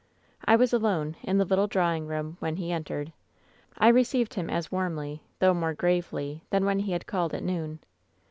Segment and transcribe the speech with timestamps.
[0.45, 3.11] "I was alone, in the little drawing room, when he en tered.
[3.77, 7.77] I received him as warmly, though more gravely, than when he had called at noon.